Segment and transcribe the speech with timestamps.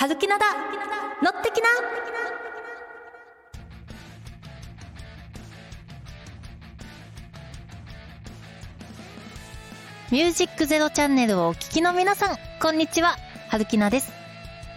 [0.00, 0.44] はずきなだ。
[1.20, 1.66] 乗ってきな。
[10.12, 13.16] ミュージックゼロチャンネルをお聞きの皆さん、こんにちは、
[13.48, 14.12] はるきなです。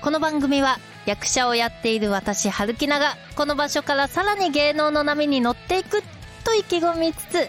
[0.01, 6.01] この番組は、役者をやっている私、はるきなが、この場所からさらに芸能の波に乗っていく、
[6.43, 7.47] と意気込みつつ、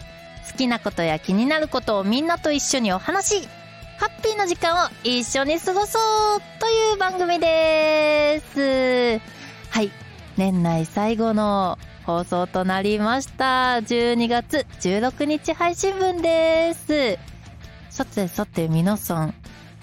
[0.52, 3.48] 好きなことや気になることをみんなと一緒にお話し、
[4.03, 5.96] ハッピーな時間を一緒に過ごそ
[6.37, 9.20] うという番組です。
[9.70, 9.92] はい。
[10.37, 13.77] 年内最後の放送となりました。
[13.77, 17.16] 12月16日配信分です。
[17.91, 19.34] さてさて皆さん、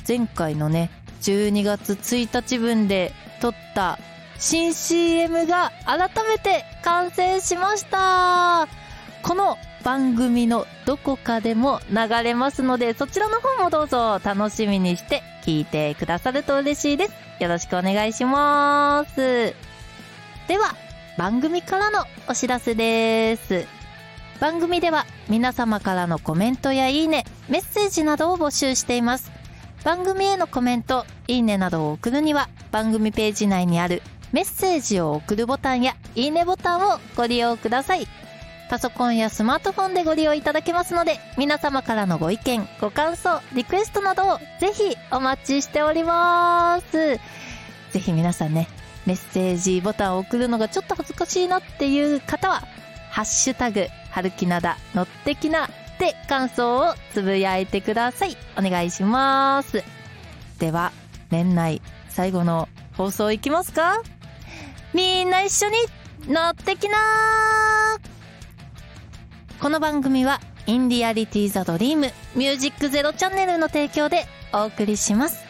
[0.06, 3.98] 前回のね、12月1日分で撮った
[4.38, 8.68] 新 CM が改めて完成しました。
[9.24, 17.14] この番組のどこかでも流れますので、そちらの方もどうぞ楽しみにして聞いてくださると嬉しいです。
[17.40, 19.54] よろしくお願いします。
[20.48, 20.76] では、
[21.18, 23.66] 番組からのお知らせです。
[24.40, 29.32] 番組では皆様からのコメントやいいね、メッセージなどを募集しています。
[29.84, 38.08] 番組へのコメント、いいねなどを送るには番組ページ内にあるメッセージを送るボタンやいいねボタンをご利用ください。
[38.70, 47.20] パソコンやスマートフォンでご利用いただけますので、皆様からのご意見、ご感想、リクエストなどをぜひお待ちしております。
[47.92, 48.68] ぜひ皆さんね、
[49.08, 52.62] メッセージボタンを送るのがちょっと恥ずかしいなっていう方は、
[53.10, 58.38] ハッシュタグ、はるきなだ、のってきなで感想をつぶやいてください。
[58.56, 59.84] お願いします。
[60.60, 60.92] では、
[61.32, 64.04] 年内最後の放送いきますか？
[64.94, 65.76] みんな一緒に
[66.28, 68.19] 乗ってきなー
[69.62, 75.44] この番組は、インディアリティザドリームミュージックゼロチャンネルの提供でお送りします。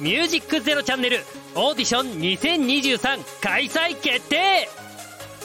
[0.00, 1.20] ミュージックゼロチャンネル
[1.54, 4.68] オーディション2023開催決定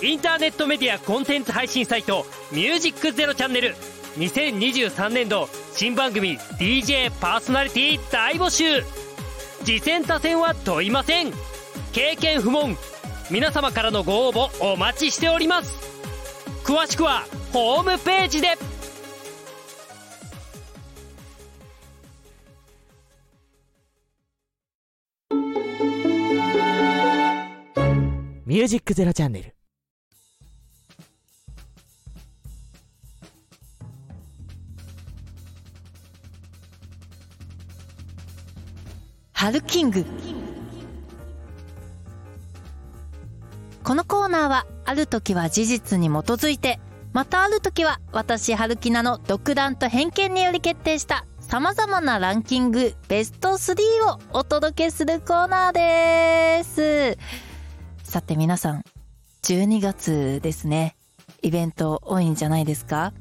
[0.02, 3.76] インターネットメディアコンテンツ配信サイトミュージックゼロチャンネル。
[4.18, 9.03] 2023年度新番組 DJ パーソナリティ大募集。
[9.64, 11.32] 次戦他戦は問いません。
[11.94, 12.78] 経験不問。
[13.32, 15.80] 皆様からのご応募お待ちしております。
[16.64, 18.58] 詳しくはホームページで。
[28.46, 29.63] ミュージックゼロチャンネル。
[39.44, 40.06] ハルキング。
[43.84, 46.80] このコーナーは、ある時は事実に基づいて、
[47.12, 53.76] またある時は私、ハルキナの独断と偏見により決定した様々なランキングベスト3
[54.14, 57.18] をお届けするコーナーです。
[58.10, 58.86] さて皆さん、
[59.42, 60.96] 12月ですね。
[61.42, 63.12] イベント多いんじゃないですか？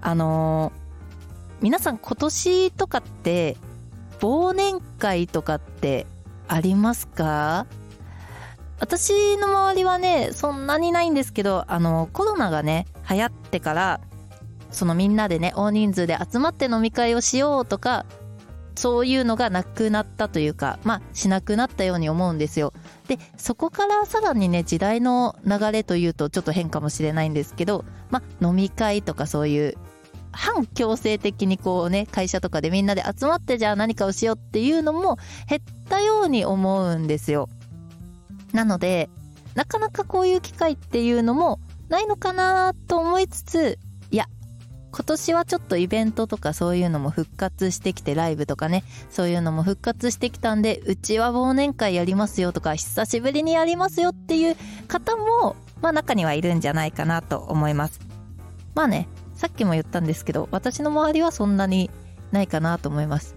[0.00, 0.86] あのー
[1.60, 3.56] 皆さん今年とかって
[4.20, 6.06] 忘年会とかって
[6.48, 7.66] ありますか？
[8.78, 14.00] 私の周りはね、そんなにないんですけど、あの、コロナがね、流行ってから、
[14.70, 18.04] そのみんなでね、大人数で集まって飲み会をしようとか、
[18.74, 22.74] そういうのがなくなったというか、まあ、しなくなったように思うんですよ。
[23.08, 29.78] で、そこからさらにね、時代の流れというとちょっと変かもしれないんですけど、まあ、飲み会とかそういう
[30.36, 37.48] 反強制的にこうね、会社とかでみんなで集まってじゃあ何かをしようっていうのも減ったように思うんですよ。
[38.52, 39.08] なので、
[39.54, 41.58] なかなかこういう機会っていうのも
[41.88, 43.78] ないのかなと思いつつ、
[44.10, 44.26] いや、
[44.92, 54.56] 今年はちょっとイベントとかそういうのも復活してきて、ライブとかね、そういうのも復活してきたんで、うちは忘年会やりますよとか、久しぶりにやりますよっていう
[54.88, 58.00] 方も、まあ中にはいるんじゃないかなと思います。
[58.74, 61.90] まあね、さっきも言ったんですけど、私の周りはそんなに
[62.32, 63.36] ないかなと思います。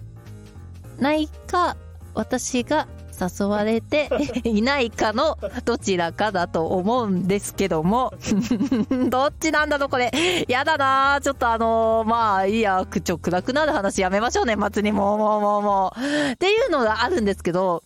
[0.97, 1.77] ないか、
[2.13, 2.87] 私が
[3.19, 4.09] 誘われて
[4.45, 8.13] いないかのどちらかだと思うんですけども。
[9.09, 10.11] どっちなんだろうこれ。
[10.47, 16.31] やだなぁちょっとあのーまあいいや、口調暗くなる話やめましょうね、末にもうもうもうもう。
[16.31, 17.83] っていうのがあるんですけど、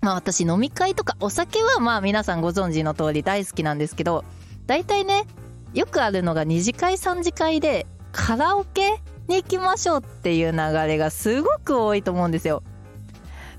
[0.00, 4.24] まあ私飲み会とかお酒はまあ皆さんご存知の通り大好きなんですけど、
[4.66, 5.26] 大体ね、
[5.74, 12.62] よくあるのが二次会三次会でカラオケに行きましょうっていう流れがすごく多いと思うんですよ。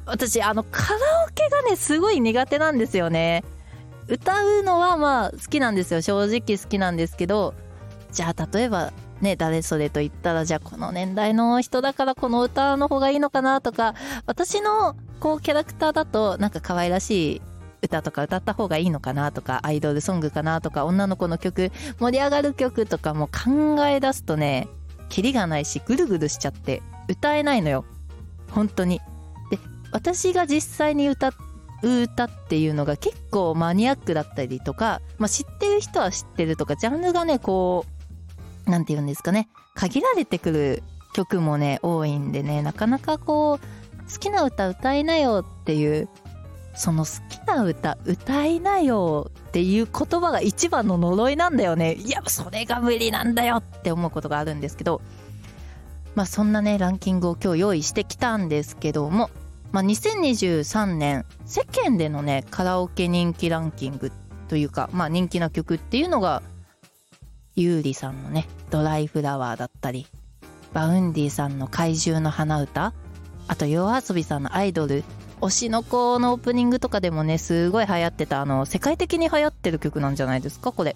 [0.06, 3.44] 私、あの、カラオケがね、すごい苦手なんですよね。
[4.08, 6.02] 歌うのはまあ好きなんですよ。
[6.02, 7.54] 正直好きなんですけど、
[8.12, 13.96] じゃあ例えばね誰それと言ったらじゃあこの年代の人だからこの歌の方がいいのかなとか
[14.28, 17.42] 私のこうキャラクターだとなんか可愛らしい
[17.84, 24.68] 歌とか歌った方がいいのかなとかアイドルソングかなとか女の子の曲盛り上がる曲とかも考え出すとね
[25.10, 27.86] キリがないしぐるぐるしちゃって歌えないのよ。
[28.50, 29.00] 本当に。
[29.52, 29.60] で
[29.92, 31.34] 私が実際に歌
[31.84, 37.86] う歌っていうのが結構マニアックだったりとか、まあ、知ってる人は知ってるとかジャンルがねこ
[38.68, 40.84] うなんて言うんですかね限られてくる
[41.14, 46.08] 曲もね多いんでねなかなかこう好きな歌歌いなよっていう
[46.76, 51.94] その好きな歌歌いなよっていう言葉が一番の呪いなんだよね。
[51.94, 55.02] いやそれが無理なんだよって思うことがあるんですけど。
[56.16, 59.30] まあそんなねランキングを今日用意してきたんですけども、
[59.72, 64.12] まあ、2023年世間でのねカラオケ人気ランキング
[64.48, 66.44] というかまあ人気な曲っていうのが
[67.56, 70.08] 優里さんのね「ドライフラワー」だったり
[70.74, 72.94] Vaundy さんの「怪獣の花歌」
[73.48, 75.04] あと yoasobi さんの「アイドル」
[75.46, 80.72] 推しの子のオープニングとかでもねすごい流行ってたあの世界的に流行ってる曲なんじゃないですか？
[80.72, 80.96] これ。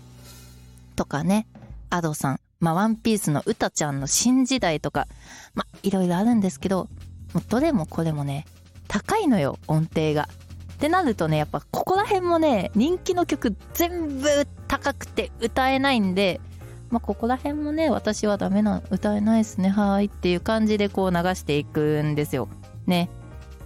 [0.96, 1.48] とかね
[1.90, 5.08] Ado さんまあ、ワンピースの歌ちゃんの新時代とか、
[5.54, 6.90] まあ、いろいろあるんですけど、
[7.36, 8.48] もうどれもこれもね、
[8.88, 10.28] 高いのよ、音程が。
[10.74, 16.42] ってなるとね、やっぱここら辺もね、人気の曲全部高くて歌えないんで、
[16.90, 22.50] まあ、ここら辺もね、私はダメな、歌えないですね、はーいっていう感じでこう流していくんですよ。
[22.88, 23.08] ね。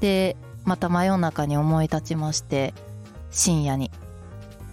[0.01, 2.74] で、また真夜中に思い立ちまして、
[3.30, 3.92] 深夜に、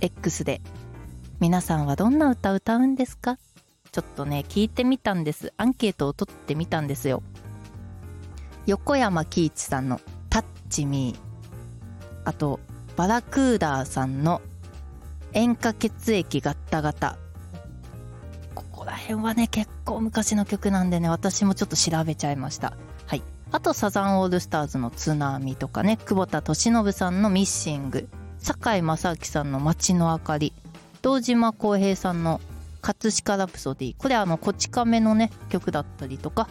[0.00, 0.60] X で、
[1.40, 3.38] 皆さんはどんな歌歌うんですか？
[3.90, 5.52] ちょっとね、聞いてみたんです。
[5.56, 7.22] アンケートを取ってみたんですよ。
[8.66, 11.18] 横山喜一さんのタッチミー。
[12.24, 12.60] あと、
[12.96, 14.42] バラクーダーさんの
[15.32, 17.16] 塩化血液ガッタガタ。
[18.54, 22.74] ここら辺はね、結構昔の曲なんでね、私もちょっと調べちゃいました。
[23.50, 23.60] はい。
[23.60, 28.08] あと、サザンオールスターズの津波とかね、久保田利伸さんのミッシング、
[28.40, 30.52] 堺正明さんの街の明かり、
[31.02, 32.40] 堂島康平さんの
[32.80, 36.48] 葛飾ラプソディこれあのこち亀のね曲だったりとか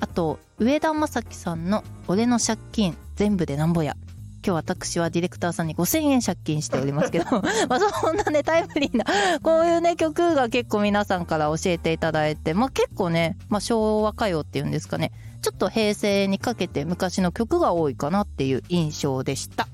[0.00, 3.96] あと上田正樹さんの「俺の借金全部でなんぼや」
[4.44, 7.24] 今日私はディレクターさんに5000円借金しておりますけど
[7.70, 9.04] まあそんなねタイムリーな
[9.40, 15.12] こういうね曲が結構皆さんから教えていただいてまあ結構ね、まあ、昭和歌謡っていうんですかね
[15.42, 19.68] ちょっと平成にかけて昔の曲が多いかなっていう印象でした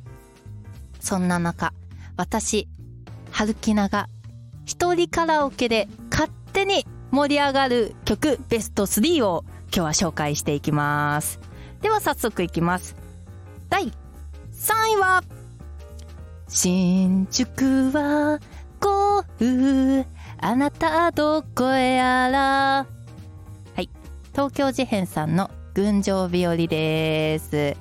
[0.98, 1.72] そんな中
[2.16, 2.68] 私
[3.30, 4.08] 春樹菜が
[4.64, 9.44] 一人カラオケで勝手に盛り上がる曲ベスト3を
[9.74, 11.40] 今日は紹介していきます。
[11.80, 12.96] では早速いきます。
[13.70, 13.90] 第3
[14.94, 15.22] 位は、
[16.48, 18.40] 新宿は
[18.80, 20.06] 豪雨、
[20.38, 22.86] あなたどこへやら。
[23.74, 23.88] はい。
[24.32, 27.76] 東京事変さんの群青日和です。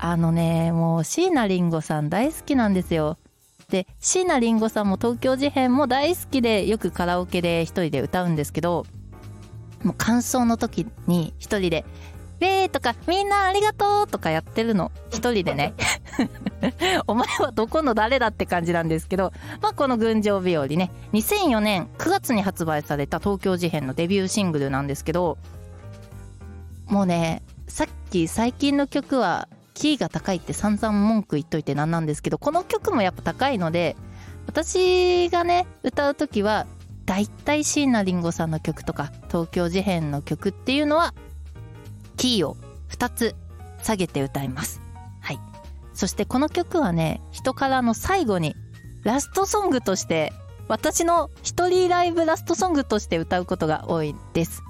[0.00, 3.18] あのね、もう椎名林檎さん大好きなんですよ。
[3.70, 8.84] で椎名林檎さんも東京事変も大好きでよくカラオケで一人で歌うんですけど
[9.84, 11.84] もう感想の時に一人で
[12.40, 15.74] 「ウェー!」とか「みんなありがとう!」とかやってるの一人でね
[17.06, 25.36] お前はどこの誰だって感じなんですけど、まあ、この「群青日和ね2004年9月に発売された東京事変のデビューシングルなんですけど
[26.88, 33.96] もうねさっき最近の曲はキーが高いって散々文句言っといてなんなんですけどこの曲もやっぱ高いので
[34.46, 36.66] 私がね歌う時は
[37.04, 41.14] だいたい椎名林檎さんの曲とか東京事変の曲っていうのは
[42.16, 42.56] キーを
[42.90, 43.36] 2つ
[43.82, 44.82] 下げて歌います。
[45.20, 45.38] はい。
[45.94, 48.56] そしてこの曲はね人からの最後に
[49.04, 50.32] ラストソングとして
[50.66, 54.62] 私の一人ライブラストソングとして歌うことが多いです。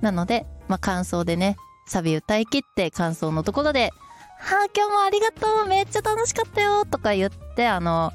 [0.00, 1.56] なので、まあ、感想でね
[1.86, 3.92] サビ歌い切って感想のところで
[4.38, 8.12] はあ、今日もありがとうめっちゃ楽しかったよとか言って、あの、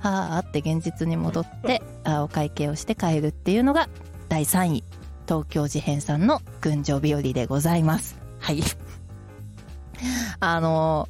[0.00, 3.88] はあって現実に戻って、あお会計をして帰るっていうのが
[4.28, 4.84] 第3位、
[5.26, 8.18] 東京事変さんの群青日和でございます。
[8.38, 8.62] はい。
[10.40, 11.08] あの、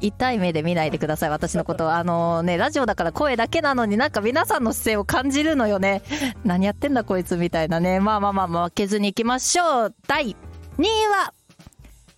[0.00, 1.92] 痛い目で見ないでください、私のこと。
[1.92, 6.02] あのね、ラジオだから声だけなのになんか皆さんの姿勢を感じるのよね。
[6.44, 8.00] 何やってんだこいつみたいなね。
[8.00, 9.94] まあまあまあ負けずに行きましょう。
[10.06, 10.36] 第
[10.78, 11.34] 2位は、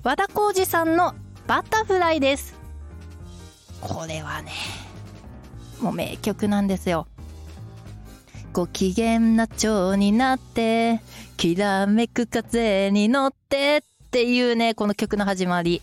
[0.03, 1.15] 和田浩二さんの
[1.47, 2.55] バタフライです。
[3.81, 4.53] これはね、
[5.81, 7.07] もう名曲なんですよ。
[8.53, 11.01] ご機嫌な蝶になって、
[11.37, 15.83] きらめく風に乗ってっていうね、この曲の始まり。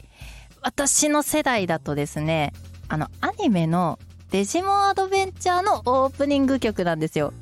[0.62, 2.54] 私の世代だとですね、
[2.88, 4.00] あの、アニメの
[4.32, 7.34] デジモンアドベンチャーのオープニング曲なんですよ。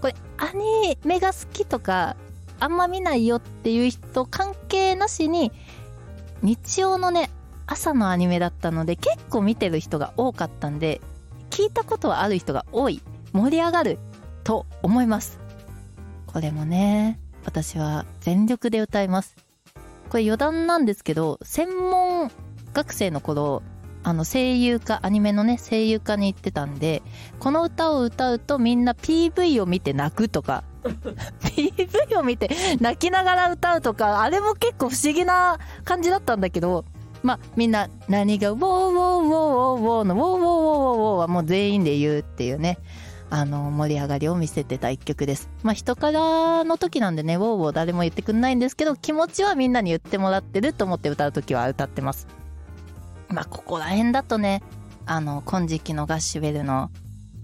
[0.00, 2.16] これアニメが好きとか
[2.60, 5.52] あんま見ないよっていう人関係なしに
[6.42, 7.30] 日曜のね
[7.66, 11.00] 朝のアニメだったので結構見てる人が多かったんで
[11.50, 13.98] 聞いたことはある人が多い盛り上がる
[14.44, 15.40] と思います。
[16.26, 19.36] これもね私は全力で歌います。
[20.08, 22.30] これ余談なんですけど専門
[22.72, 23.62] 学生の頃
[24.04, 27.02] あの声優科アニメのね声優科に行ってたんで
[27.40, 32.50] この歌を歌うとみんな PV を見て泣くとか PV を見て
[32.80, 36.84] 泣きながら歌うとかあれも結構不思議な感じだったんだけど
[37.22, 42.78] まあみんな何が「ウォーウォーウォーウォーウォー」の「ウォーウォーウォーウォーウォー」はもう全員で言うっていうね
[43.30, 45.50] あの盛り上がりを見せてた一曲です。
[45.62, 52.28] まあ人からの時なんでねウォーウォー誰も言ってくんないんですけど気持ちはみんなに言ってもらってると思って歌う時は歌ってます。
[53.28, 54.62] まあここら辺だとね
[55.06, 56.90] あの金色のガッシュベルの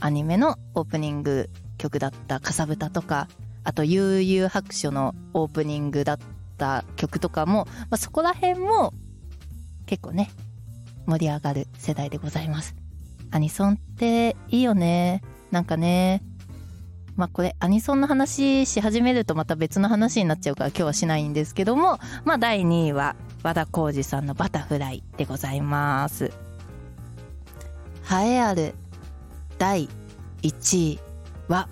[0.00, 1.48] アニメのオープニング
[1.82, 3.26] 曲だった「かさぶた」とか
[3.64, 6.18] あと「悠々白書」のオープニングだっ
[6.56, 8.94] た曲とかも、まあ、そこら辺も
[9.86, 10.30] 結構ね
[11.06, 12.76] 盛り上がる世代でございます。
[13.32, 15.22] アニソンっていいよね。
[15.50, 16.22] なんかね
[17.16, 26.32] まあこれアニソンの話し始めるとまた別の話になっちゃうから今日はしないんですけどもまあ第2位は和田浩二さんの「バタフライ」でございます。
[28.10, 28.74] 栄えある
[29.58, 29.88] 第
[30.42, 31.11] 1位。
[31.52, 31.68] は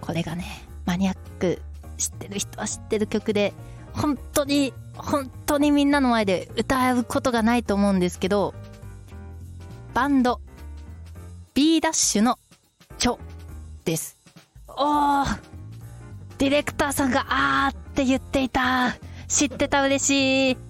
[0.00, 0.44] これがね
[0.84, 1.60] マニアック
[1.98, 3.52] 知ってる人は知ってる曲で
[3.92, 8.54] 本当に本当にみんなの前で歌うことがないと思うんですけど
[9.94, 10.40] バンド
[11.54, 12.38] B ダッシュの
[12.98, 13.18] 「チョ」
[13.84, 14.16] です。
[14.68, 15.38] おー
[16.38, 18.96] ディレクターさんが「あー」って言っていた。
[19.28, 20.56] 知ってた嬉しい。
[20.56, 20.60] こ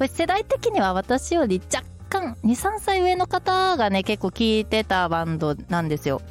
[0.00, 6.22] れ世代的には私より若干23歳上の方がね結構聴いてたバンドなんですよ、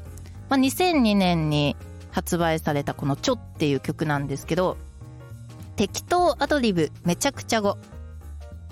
[0.51, 1.77] まあ、2002年に
[2.11, 4.75] 発売されたこの「チョ」っていう曲なんですけど
[5.77, 7.77] 適当アドリブめちゃくちゃ語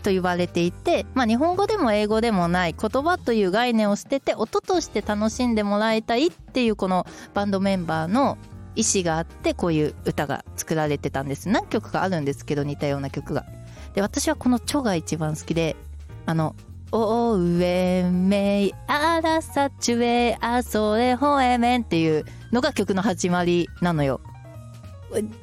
[0.03, 8.38] と言われていて、まあ、日本語でも英語でもない言葉という概念を捨てて音として楽しんでもらいたいっていうこのバンドメンバーの
[8.75, 11.48] 意思があってこういう歌が作られてたんです。
[11.48, 13.45] 何曲かあるんですけど似たような曲が。
[13.93, 15.77] で私はこの「チョ」が一番好きで
[16.25, 16.55] あの
[16.91, 24.22] 「おうえめいあらさちゅえあそれほえめん」っていうのが曲の始まりなのよ。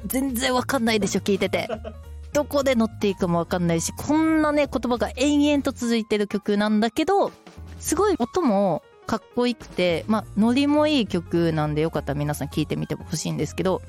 [0.05, 1.69] 全然わかんないでしょ聞いてて。
[2.33, 7.31] どこで乗っていくかもわかんないしこんなね言葉が延々と続いてる曲なんだけど
[7.79, 13.81] すごい音もかっこよくてまあノリもいい曲なんでよかったら皆さん聞いてみてほしいんですけど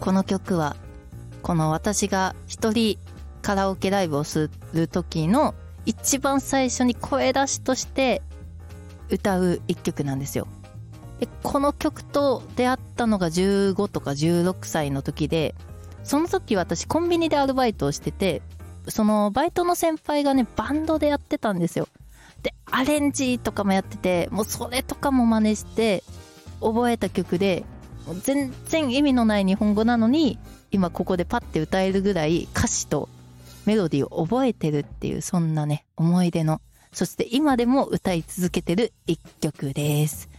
[0.00, 0.76] この曲は
[1.40, 2.98] この私が一人
[3.40, 5.54] カラオケライブをする時の
[5.88, 8.20] 一番最初に声出しとして
[9.08, 10.46] 歌う一曲なんですよ。
[11.18, 15.54] でこの曲と出会ったのが15とか16歳の時で
[16.04, 18.42] その時私コンビニでアルバイトをしてて
[18.86, 21.88] そのバイトの先輩がねバンドでやってたんですよ。
[22.42, 26.04] でアレンジとかもやっててもうそれとかも真似して
[26.60, 27.64] 覚えた曲で
[28.24, 30.38] 全然意味のない日本語なのに
[30.70, 33.08] 今ここでパッて歌えるぐらい歌詞と
[33.68, 36.62] メロディーを覚えてるっていうそんなね思い出の。
[36.90, 40.30] そして今でも歌い続けてる一曲です。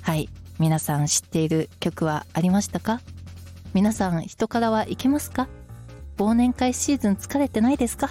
[0.00, 0.28] はい。
[0.58, 3.00] 皆さん知っている曲はありましたか？
[3.74, 5.46] 皆さん人からは行けますか？
[6.16, 8.10] 忘年会シーズン疲れてないですか？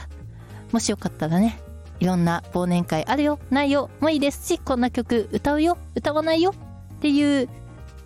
[0.71, 1.59] もしよかったらね
[1.99, 6.53] いろんな忘年会あるよないよもいいですしこんな曲歌うよ歌わないよ
[6.95, 7.49] っていう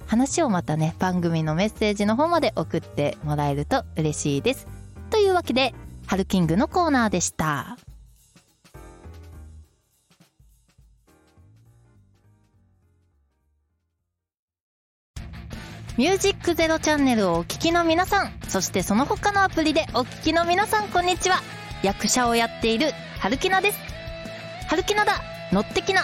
[0.08, 4.68] 話をまたね番組のメッセージの方まで送ってもらえると嬉しいです。
[5.12, 5.76] というわけで
[6.08, 7.78] ハルキングのコーナーでした
[15.98, 21.42] ミュージックゼロチャンネルをお聞きの皆さん、そしてその他のアプリでお聞きの皆さん、こんにちは。
[21.84, 23.80] 役者をやっている、春キナです。
[24.70, 25.22] 春キナだ
[25.52, 26.04] 乗ってきな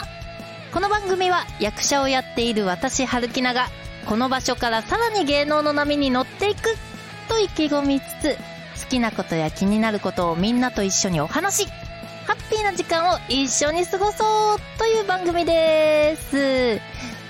[0.73, 3.67] この番組は役者をやっている私、春キナが、
[4.07, 6.75] この場所からさらに芸能の波に乗っていく
[7.29, 8.52] と意気込みつつ、
[8.93, 16.79] きなことや気になることをみんなと一緒にお話ハッピーな時間を一緒に過ごそうという番組です。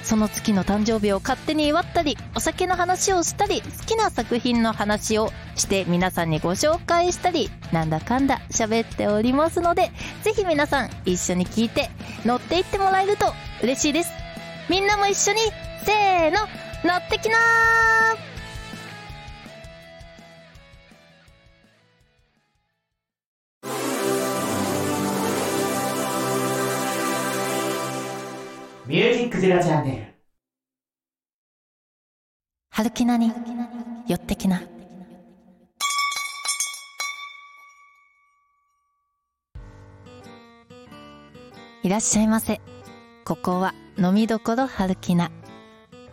[0.03, 9.91] その月の誕生日を勝手に祝ったり、お酒の話をしたり、好きな作品の話をして皆さんにご紹介したり、なんだかんだ喋っておりますので、
[10.21, 11.89] ぜひ皆さん一緒に聞いて
[12.25, 14.11] 乗っていってもらえると嬉しいです。
[14.69, 15.39] みんなも一緒に、
[15.85, 16.39] せーの、
[16.83, 18.32] 乗ってきなー
[28.93, 30.03] ミュージックゼロチャンネル
[32.69, 33.31] 春きなに
[34.07, 34.61] 寄ってきな。
[41.81, 42.61] いらっしゃいませ。
[43.25, 45.31] ここは飲みどころ春きな。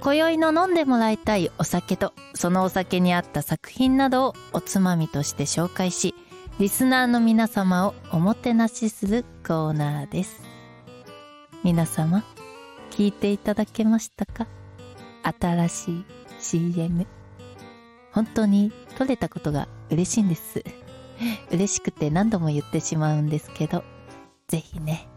[0.00, 6.14] 今宵の飲んでもらいたいお酒と、そのお酒に合った作品などをおつまみとして紹介し、
[6.58, 10.40] リスナーの皆様をおもてなしするコーナーです。
[11.62, 12.24] 皆様、
[12.90, 14.46] 聞いていただけましたか？
[15.22, 16.04] 新しい
[16.40, 17.06] CM。
[18.12, 20.64] 本当に撮れたことが嬉しいんです。
[21.50, 23.84] 嬉しくて何度も言ってしまうんですけど、
[24.48, 25.08] ぜひね、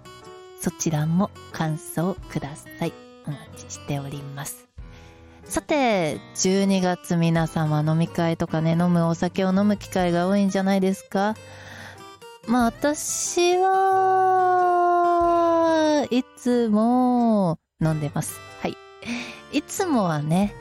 [0.62, 2.94] そちらも感想ください。
[3.26, 4.68] お待ちしております。
[5.46, 11.36] さて、12月皆様飲み会とかね、飲むお酒を飲む機会が多いんじゃないですか？
[12.48, 14.68] まあ私は、
[16.12, 18.40] いつも飲んでます。
[18.62, 18.78] はい。
[19.52, 20.54] いつもはね、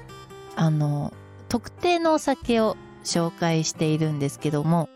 [0.57, 1.13] あの、
[1.49, 4.89] 特定のお酒を紹介しているんですけども、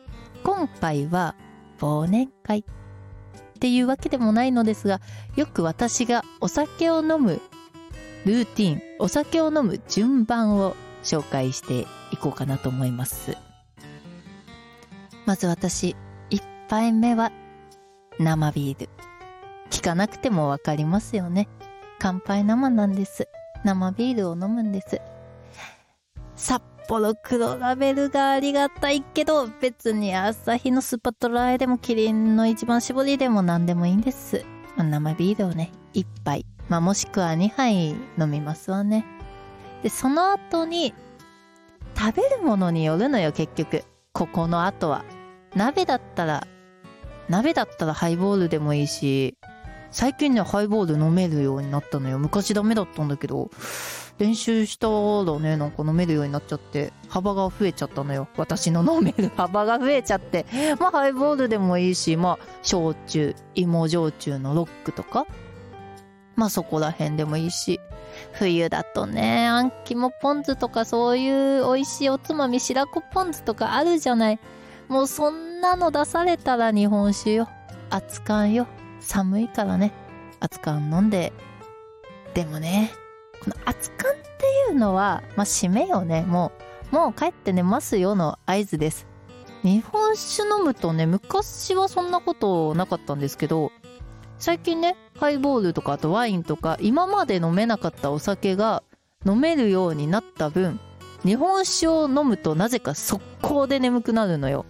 [0.45, 1.35] 今回は
[1.79, 5.01] 忘年会っていうわけでもないのですが、
[5.37, 7.41] よく私がお酒を飲む
[8.25, 13.37] ルーティン、お酒を飲む順番を紹介していこうかなと思います。
[15.25, 15.97] まず私、
[16.31, 17.33] 一杯目は
[18.19, 18.89] 生ビール。
[19.71, 21.49] 聞かなくてもわかりますよね。
[21.99, 23.29] 乾杯生なんです。
[23.65, 25.01] 生ビールを飲むんです。
[26.37, 34.45] 札幌黒ラベルがありがたいけど、別に朝日のスパトライでもキリンの一番搾りでも何でもいいんです。
[34.77, 36.45] 生ビールをね、一杯。
[36.69, 39.05] まあもしくは2杯飲みますわね。
[39.83, 40.95] で、その後に、
[41.99, 43.85] 食べるものによるのよ、結局。
[44.13, 45.05] ここの後は。
[45.55, 46.47] 鍋だったら、
[47.29, 49.37] 鍋だったらハイボールでもいいし、
[49.91, 52.19] 最近ね、ハイボール飲めるようになったのよ。
[52.19, 53.51] 昔ダメだったんだけど、
[54.19, 58.29] 練習したらね、なんか飲めるようになっちゃって、幅が増えちゃったのよ。
[58.37, 60.47] 私の飲める 幅が増えちゃって。
[60.81, 65.27] まあ、ハイボールでもいいし、まあ、焼酎、芋焼酎のロックとか、
[66.35, 67.81] まあそこら辺でもいいし、
[68.33, 74.39] 冬だとね、あん肝ポン酢とかそういう美味しいおつまみ、白子ポン酢とかあるじゃない。
[74.89, 77.49] もうそんなの出されたら日本酒よ。
[77.91, 78.67] 熱燗よ。
[79.07, 79.93] 寒いからね。
[80.41, 81.33] 熱燗飲んで。
[82.35, 82.93] でもね、
[83.43, 86.23] この熱燗っていうのは、まあ締めよね。
[86.23, 86.53] も
[86.93, 89.07] う、もう帰って寝ますよの合図です。
[89.63, 93.73] 日本酒飲むとね、昔はそんなことなかったんですけど、
[94.39, 98.83] 最近ね、ハイボールとかあとワインとか今まで飲めなかったお酒が
[99.25, 100.79] 飲めるようになった分、
[101.25, 104.67] 日本酒を飲むとなぜか速攻で眠くなるのよ。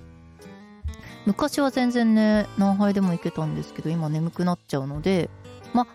[1.26, 5.28] 昔は全然ね、何杯でもいけたんですけど、今眠くなっちゃうので、
[5.74, 5.86] ま、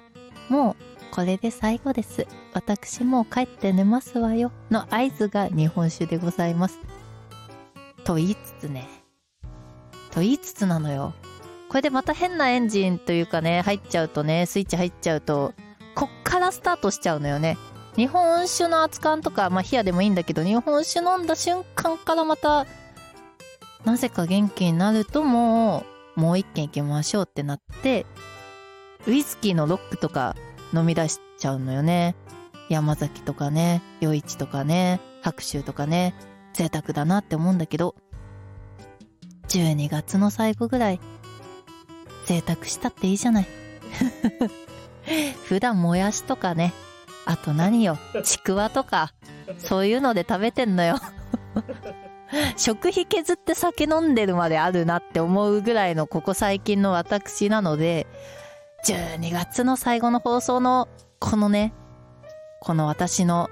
[0.49, 0.75] もう
[1.11, 2.27] これで最後です。
[2.53, 4.51] 私もう帰って寝ますわよ。
[4.69, 6.79] の合図が日本酒でございます。
[8.03, 8.87] と言いつつね、
[10.11, 11.13] と言いつつなのよ。
[11.69, 15.53] これでまた変なエンジンというかね、入っちゃうとね、スイッチ入っちゃうと、
[15.95, 17.57] こっからスタートしちゃうのよね。
[17.95, 22.65] 日本酒の熱燗とか、まあ、冷やでもいいんだけど、日本酒飲んだ瞬間からまた、
[23.85, 25.83] なぜか元気になるとも
[26.15, 28.05] う、もう一軒行きましょうってなって、
[29.07, 30.35] ウイスキーのロックとか
[30.73, 32.15] 飲み出しちゃうのよね。
[32.69, 36.13] 山崎とかね、余市とかね、白州とかね、
[36.53, 37.95] 贅沢だなって思うんだけど、
[39.47, 40.99] 12月の最後ぐらい、
[42.25, 43.47] 贅沢したっていいじゃない。
[45.45, 46.73] 普段もやしとかね、
[47.25, 49.13] あと何よ、ちくわとか、
[49.57, 50.97] そういうので食べてんのよ。
[52.57, 58.07] 食費削って酒飲んでるまであるなって思うぐらいのここ最近の私なので、
[58.85, 60.87] 12月の最後の放送の
[61.19, 61.73] このね、
[62.61, 63.49] この私の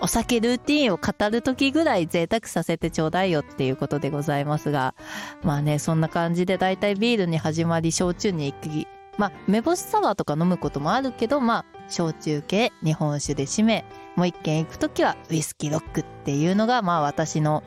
[0.00, 4.94] お酒ルーティンを語る時ぐらい贅沢させてちょうだいよっていうことでございますが、
[5.42, 8.88] まあね、そんな感じでだいたいビールに始まり、焼酎に行き、
[9.18, 13.84] まあ、目星サワーとか飲むこともあるけど、まあ、焼酎系、日本酒で締め、
[14.16, 17.62] もう一軒行くときはウイスキーロックっていうのが、まあ私の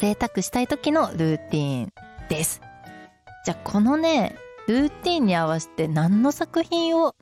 [0.00, 1.92] 贅沢したい時のルーティン
[2.30, 2.62] です。
[3.44, 4.34] じゃあこのね、
[4.66, 7.14] ルーティンに合わせて何の作品を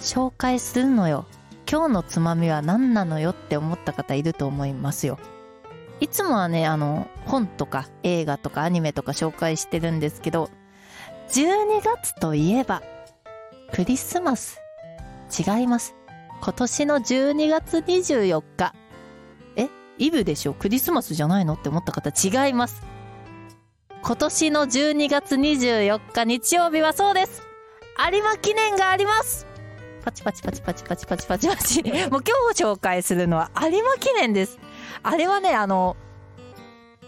[0.00, 1.24] 紹介するのよ。
[1.70, 5.20] 今日のつまみは何なのよって思った方いると思いますよ。
[6.00, 10.50] いつもはね、あの、本とか映画とかアニメとか紹介してるんですけど、
[11.28, 12.82] 12月といえば、
[13.72, 14.58] クリスマス。
[15.30, 15.94] 違います。
[16.42, 18.74] 今年の12月24日。
[19.98, 20.54] えイブでしょ？
[20.54, 21.54] クリスマスじゃないの？
[21.54, 22.82] って思った方違います。
[24.02, 27.42] 今年の12月24日日曜日はそうです
[28.12, 29.46] 有馬記念があります
[30.04, 31.82] パチパチパチパチパチパチパチパチ。
[31.88, 32.20] もう今
[32.52, 34.58] 日紹介するのは有馬記念です。
[35.02, 35.96] あれはね、あの、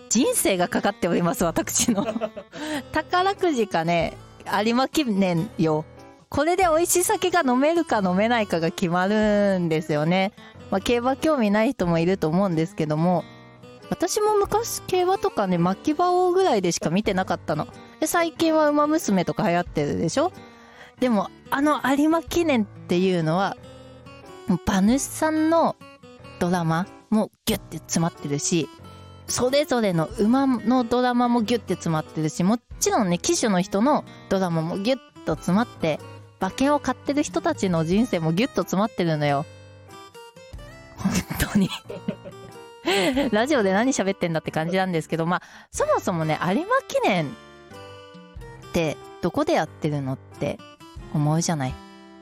[0.08, 2.06] 人生がかかっております、私の。
[2.92, 4.16] 宝くじかね、
[4.64, 5.84] 有馬記念よ。
[6.28, 10.32] これで美味しい酒が飲めるか飲めないかが決まるんですよね。
[10.70, 13.24] まあ、競馬興味ない人もいると思うんですけども、
[13.90, 17.68] 私も昔競馬とかね、巻き場王ぐらいでしか見てなかったの。
[18.00, 20.32] で、最近は馬娘とか流行ってるでしょ
[20.98, 23.56] でも、あの有馬記念っていうのは、
[24.66, 25.76] 馬主さんの
[26.40, 28.68] ドラマもギュッて詰まってるし、
[29.28, 36.00] それぞれの馬のドラマもギュッて詰まってるし、もちろんね、騎手の人のドラマもギュッと詰まって、
[36.46, 39.44] 馬券を買ってる人たちの人生もギュッと詰まってるのよ。
[40.96, 41.12] 本
[41.52, 41.68] 当に
[43.32, 47.30] ラジオで何喋ってんだって感じなんですけど、まあ、そもそもね、有馬記念っ
[48.72, 50.58] てどこでやってるのって
[51.12, 51.74] 思うじゃない？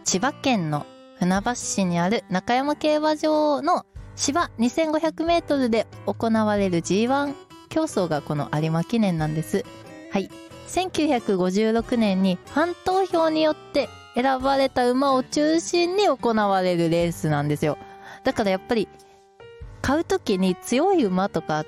[0.04, 0.86] 千葉県の
[1.18, 3.84] 船橋市にある中山競馬場の
[4.16, 7.34] 芝2500メートルで行われる G1
[7.68, 9.64] 競争がこの有馬記念なんです。
[10.12, 10.30] はい。
[10.68, 17.78] 1956年にファン投票によって選ばれた馬を中心に行われるレースなんですよ。
[18.22, 18.88] だからやっぱり
[19.82, 21.64] 買う時に強い馬とか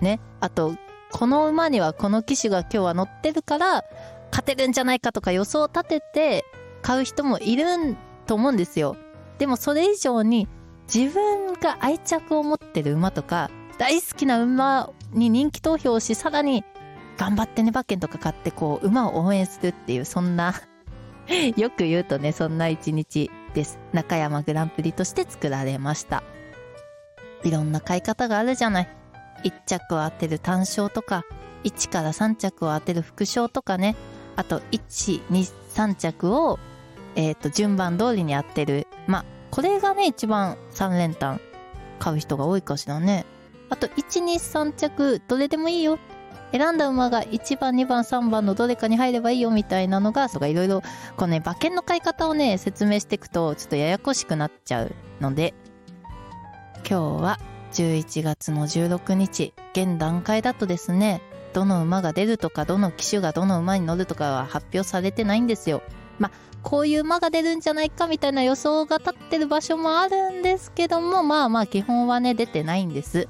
[0.00, 0.74] ね、あと
[1.12, 3.84] この馬にはこの騎手が今日は乗ってるから
[4.30, 6.44] 勝てるんじゃないかとか予想を立てて
[6.80, 7.64] 買う人もいる
[8.26, 8.96] と思うんですよ。
[9.38, 10.48] でもそれ以上に
[10.92, 16.64] 自分が愛着を持ってる馬とか大好きな馬に人気投票しさらに
[17.16, 20.54] 頑張ってね馬券とか買ってこう馬を応援するっていうそんな
[21.56, 23.78] よく言うとねそんな一日です。
[23.92, 26.22] 中山グランプリとして作られました。
[27.44, 28.88] いろんな買い方があるじゃない。
[29.44, 31.24] 1着を当てる単勝とか
[31.64, 33.96] 1から3着を当てる副賞とかね。
[34.36, 36.58] あと123着を
[37.14, 38.86] えっ、ー、と順番通りに当てる。
[39.06, 41.38] まあこれがね、一番3連単
[41.98, 43.26] 買う人が多いかしらね。
[43.68, 45.98] あと、1、2、3着、どれでもいいよ。
[46.52, 50.82] 選んだ馬が1番、2番、3番のどれかに入ればいいよみたいなのが、とかいろいろ、
[51.16, 55.54] このね、馬券の買い方をね、説明していくと、ちょっとややこしくなっちゃうので、
[56.88, 57.38] 今日は
[57.72, 61.22] 11月の16日、現段階だとですね、
[61.54, 65.82] どの馬が出るとか、どの騎手がどの馬に乗るとかは発表されてないんですよ。
[66.18, 73.28] まあ、こういう馬が出るんじゃないかみたいな予想が立ってる場所もあるんですけども、まあまあ基本はね、出てないんです。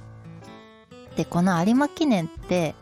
[1.17, 2.75] で、この有馬記念って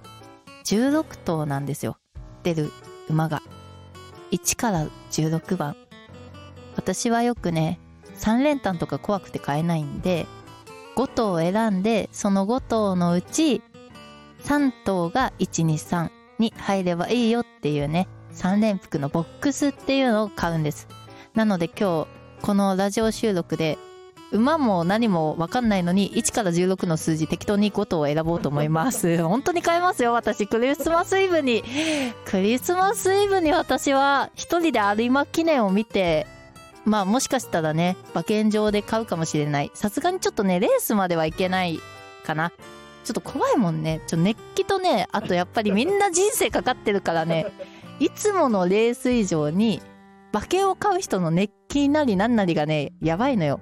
[0.64, 1.96] 16頭なんですよ。
[2.42, 2.70] 出る
[3.08, 3.42] 馬が。
[4.30, 5.76] 1から16番。
[6.76, 7.78] 私はよくね、
[8.18, 10.26] 3連単とか怖くて買えないんで、
[10.96, 13.62] 5頭を選んで、その5頭のうち
[14.42, 20.88] 3頭が1、2、3に入ればいいよっていうね、3連服のボックスっていうのを買うんです。
[21.34, 22.08] なので今日、
[22.42, 23.78] このラジオ収録で、
[24.32, 29.22] 馬も何もわかんないのに、1から16の数字適当に5頭を選ぼうと思います。
[29.22, 30.46] 本当に買えますよ、私。
[30.46, 31.64] クリスマスイブに。
[32.24, 36.26] クリスマスイブに私は一人で有馬記念を見て、
[36.84, 39.70] まあもしかしたらね、馬券場で買うかもしれない。
[39.74, 41.80] さすがにちょっとね、レースまではいけない
[42.24, 42.50] かな。
[43.04, 44.00] ちょっと怖いもんね。
[44.06, 47.46] ちょ熱気とね、あとやっぱりみんな人生かかってるからね、
[47.98, 49.82] いつものレース以上に、
[50.32, 53.60] 馬券を買う人の熱気なりなんなりがね、やばいのよ。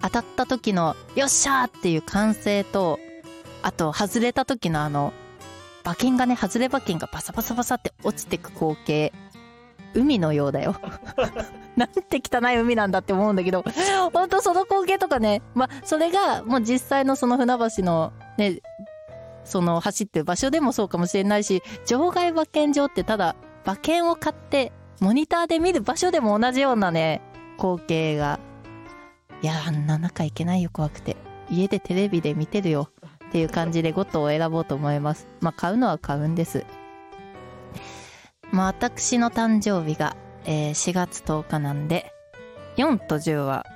[0.00, 2.98] 当たった時の、よっしゃーっていう歓声と、
[3.62, 5.12] あと、外れた時のあの、
[5.84, 9.12] 馬券がね、外れ馬券がバサバサバサって落ちてく光景。
[9.94, 10.76] 海のようだよ。
[11.76, 13.64] なんて汚い海なんだって思うんだけど、
[14.12, 18.60] ほんとその光景とかね、まあ、それがもう実際のその船橋のね、
[19.44, 27.22] その走ってる場所でもそうかもしれないし、場外馬券場ってただ馬券を買ってモニターで見る場所でも同じようなね、
[27.56, 28.40] 光景が。
[29.42, 31.16] いや、あんな中行けないよ、怖くて。
[31.50, 32.90] 家でテレビで見てるよ。
[33.28, 35.26] っていう感じで5頭を選ぼうと思います。
[35.40, 36.64] まあ、買うのは買うんです。
[38.50, 42.12] まあ、私の誕生日が、えー、4月10日なんで、
[42.76, 43.66] 4と10は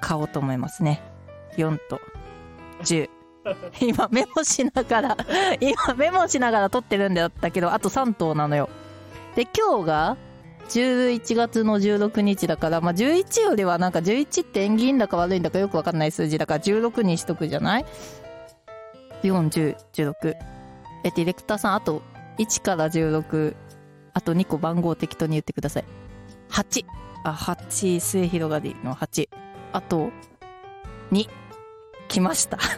[0.00, 1.02] 買おうと思いますね。
[1.56, 2.00] 4と
[2.82, 3.10] 10。
[3.80, 5.16] 今メモしながら
[5.60, 8.68] 今メモしながら撮ってるんだったけど、あと3頭なのよ。
[9.34, 10.16] で、今日が
[10.68, 17.86] 11月の16日だから、まあ、11よりはなんか11って縁起いいんだか悪いんだかよくわかんない数字だから16にしとくじゃない
[19.22, 20.34] ?4、10、16。
[21.04, 22.02] え、ディレクターさん、あと
[22.38, 23.54] 1から16、
[24.12, 25.84] あと2個番号適当に言ってください。
[26.50, 26.84] 8。
[27.24, 29.28] あ、8、末広がりの8。
[29.72, 30.10] あと、
[31.12, 31.28] 2。
[32.08, 32.58] 来ました。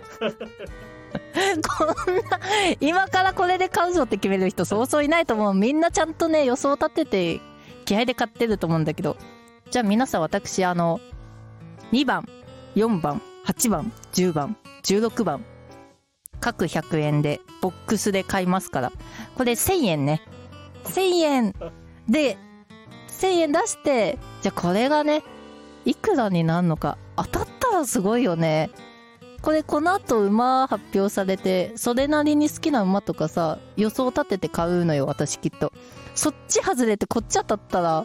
[1.79, 1.89] こん
[2.29, 2.41] な、
[2.81, 5.55] 今からこれで買うぞって決める人そうそういないと思う。
[5.55, 7.41] みんなちゃんとね、予想立てて、
[7.89, 9.17] 気合で買ってると思うんだけど、
[9.71, 11.01] じゃあ皆さん私あの
[11.91, 12.29] 2番
[12.77, 15.43] 4番8番10番16番
[16.39, 18.93] 各100円でボックスで買いますから。
[19.37, 20.21] これ1000円ね。
[20.85, 21.55] 1000円
[22.07, 22.37] で
[23.09, 25.23] 1000円出してじゃあこれがね
[25.87, 26.99] いくらになるのか。
[27.17, 28.69] 当たったらすごいよね。
[29.43, 35.73] これこの後馬発表されてそれなりに好きな馬とかさ予想立てて買うのよ私きっと。
[36.15, 38.05] そっち外れてこっち当たったら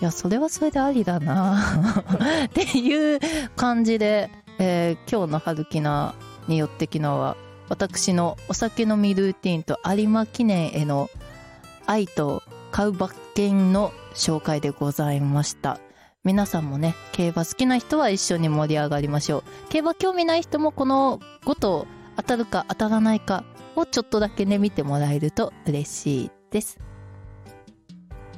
[0.00, 1.58] いやそれはそれでありだな
[2.44, 3.18] っていう
[3.56, 6.14] 感じで、えー今日の春キナ
[6.48, 7.36] によって昨日は
[7.70, 11.08] 私のお酒飲みルーティンと有馬記念への
[11.86, 15.80] 愛と買う馬券の紹介でございました。
[16.28, 19.44] 皆さんもね競馬好きな人は一緒に盛り上がりましょう。
[19.70, 21.86] 競馬興味ない人もこの5頭
[22.16, 23.44] 当たるか当たらないか
[23.76, 26.78] をちょっとだけね見てもらえると嬉しいです。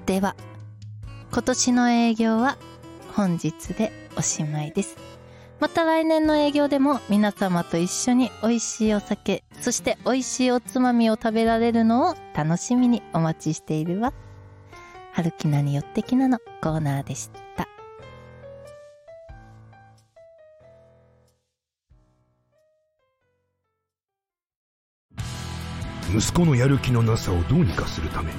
[0.07, 0.37] では
[1.33, 2.59] 今年の営業は
[3.17, 4.97] 本日でおしまいです。
[5.59, 14.13] また来年の営業でも皆様と一緒に美味しいお酒そして美味しいおつまみを食べられるのを楽しみにお待ちしているわ。
[15.13, 17.70] 春きなによってきなのコーナーでした。
[26.15, 28.33] 息子のやる気のなさをどうにかするため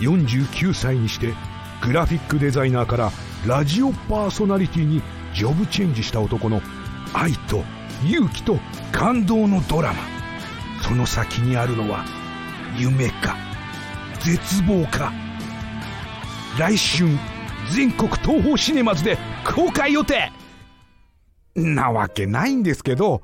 [0.00, 1.34] 49歳にして
[1.82, 3.12] グラフィックデザイナーから
[3.46, 5.02] ラジオパーソナリティに
[5.34, 6.62] ジョブチェンジした男の
[7.12, 7.62] 愛と
[8.04, 8.58] 勇気と
[8.92, 10.00] 感動のドラマ。
[10.82, 12.04] その先にあるのは
[12.76, 13.36] 夢か
[14.20, 15.12] 絶望か。
[16.58, 17.08] 来春
[17.72, 20.32] 全国東宝シネマズで公開予定。
[21.54, 23.22] なわけないんですけど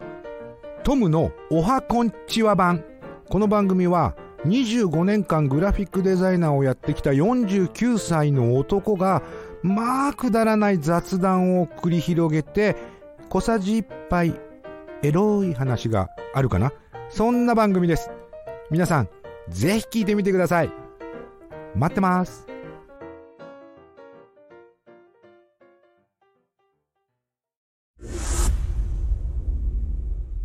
[0.84, 2.89] トムのおはこんちは版。
[3.30, 9.22] この番組は25年間グラフィックデザイナーをやってきた49歳の男が
[9.62, 12.74] まあくだらない雑談を繰り広げて
[13.28, 14.34] 小さじ1杯
[15.04, 16.72] エロい話があるかな？
[17.08, 18.10] そんな番組です。
[18.68, 19.08] 皆さん
[19.48, 20.72] ぜひ聞いてみてください。
[21.76, 22.48] 待ってます。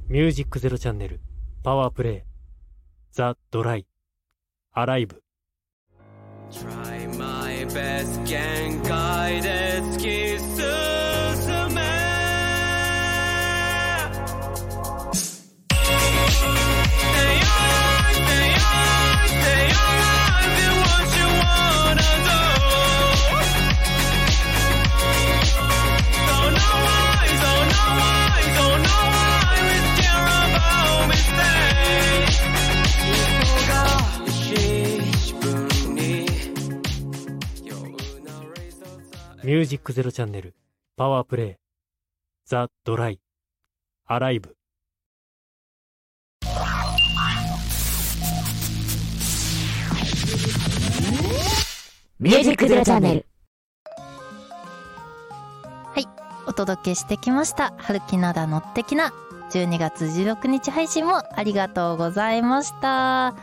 [0.08, 1.19] ミュージックゼロチャンネル
[1.63, 2.35] パワープレイ。
[3.15, 3.88] ザ・ドライ。
[4.73, 5.23] アライブ。
[6.51, 10.35] Try my best 限界で好き
[39.45, 40.55] ミュージックゼロチャンネル。
[40.97, 41.55] パワープレイ
[42.47, 43.19] ザ・ドライ
[44.08, 44.55] アライブ
[52.19, 53.25] ミュージックゼロチャンネル。
[56.47, 57.75] お届けしてきました。
[57.77, 59.13] 春きなだのってきな。
[59.51, 63.36] 12月16日配信もありがとうございました。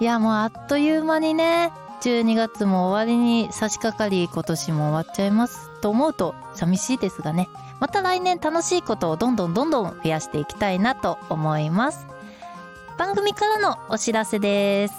[0.00, 1.72] いやもうあっという間にね
[2.06, 7.48] 12月も終わりに差し掛かり今年も終わっちゃいますと思うと寂しいですがね。
[7.80, 12.06] また来年楽しいことをどんどんどんどん増やしていきたいなと思います。
[12.96, 14.94] 番組からのお知らせです。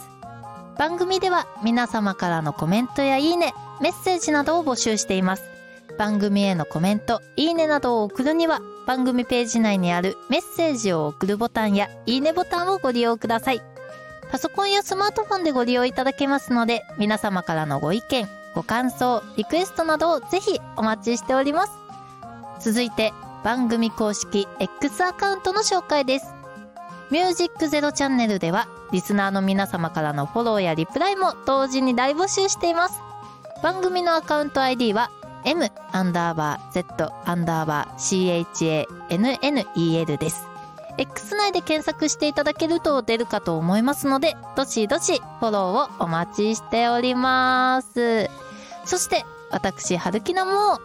[0.78, 5.44] 番組では皆様からのコメントやいいねメッセージなどを募集しています。
[5.98, 13.77] 番組へのコメント、いいねなどを送るには、番組ページ内にあるメッセージを送るボタンや、いいねボタンをご利用ください。
[14.32, 21.74] パソコンやスマートフォンでご利用いただけますので、皆様からのご意見、ご感想、リクエストなどをぜひお待ちしております。
[22.60, 23.14] 続いて、
[23.44, 26.34] 番組公式 X アカウントの紹介です。
[27.10, 33.00] ミュージックゼロチャンネルでは、リスナーの皆様からのフォローやリプライも同時に大募集しています。
[33.64, 35.10] 番組のアカウント ID は
[35.46, 40.57] m アンダーバー z アンダーバー chanel です。
[40.98, 48.30] X 内で検索していただけると出るかと思いますので、どしどしフォローをお待ちしております。
[48.86, 50.80] そして、私、春きなも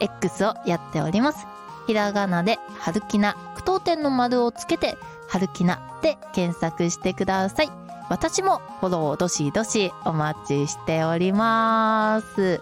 [0.00, 1.46] X をやっております。
[1.86, 7.70] ひらがなで春きな、句読点の丸をつけて、春きなで検索してください。
[8.10, 12.60] 私もフォローをどしどしお待ちしております。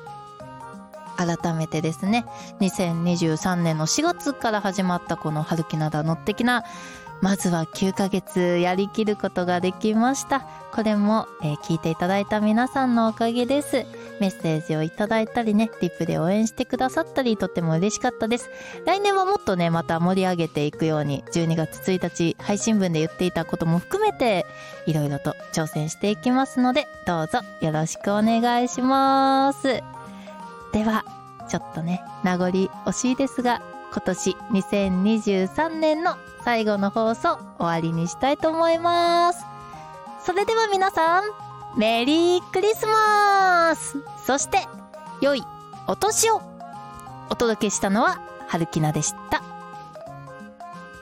[1.17, 2.27] 改めてですね、
[2.61, 6.65] 2023年の4月から始まったこの春きなだのってきな、
[7.23, 10.41] まずは9ヶ月やりきることができました。
[10.73, 13.87] これも、えー聞いていただいた皆さんのおかげです。
[14.21, 18.51] メッセージをいただいたりね、リップで応援してくださったり、とっても嬉しかったです。
[18.85, 24.45] 来年はもっとね、また盛り上げていくように、12月1日配信分で言っていたことも含めて、
[24.87, 29.96] いろいろと挑戦していきますので、どうぞよろしくお願いします。
[30.77, 31.07] では、
[31.49, 33.63] ちょっとね、名残惜しいですが、
[33.93, 39.47] 今年2023年の最後の放送終わりにしたいと思います。
[40.23, 41.25] それでは皆さん、
[41.79, 44.59] メリークリスマスそして、
[45.23, 45.43] 良い
[45.87, 46.43] お年を
[47.31, 49.43] お届けしたのは、はるきなでした。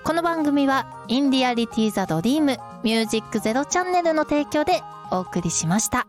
[0.04, 6.06] この番組は、インディアリティザドリームミュージックゼロチャンネルの提供でお送りしました。